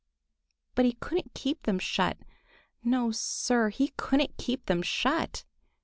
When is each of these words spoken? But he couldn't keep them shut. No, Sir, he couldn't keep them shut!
But 0.73 0.85
he 0.85 0.93
couldn't 0.93 1.35
keep 1.35 1.61
them 1.61 1.77
shut. 1.77 2.17
No, 2.83 3.11
Sir, 3.11 3.69
he 3.69 3.89
couldn't 3.97 4.35
keep 4.37 4.65
them 4.65 4.81
shut! 4.81 5.45